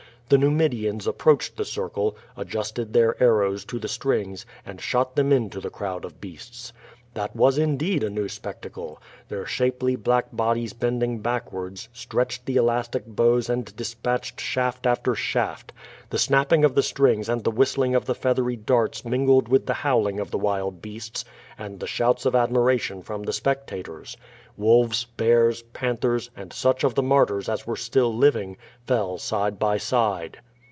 [0.33, 5.59] Tbe Xumidians approached tlie circle, adjusted their arrows to the strings, and shot them into
[5.59, 6.71] tlie crowd of beasts.
[7.13, 9.01] That was indeed a new spectacle!
[9.29, 15.73] Tlieir shapely black bodies bending backwards, stretched the elastic bows and dispatched shaft after shaft.
[16.11, 19.73] The snapj)ing of the strings and the whistling of the feathery darts mingled with the
[19.83, 21.25] howling of the wild beasts
[21.57, 24.15] and the sliouts of admiration from tlie spectators.
[24.55, 28.55] Wolves, bears, panthers, and such of the martyrs as were still living,
[28.85, 30.37] fell side by side.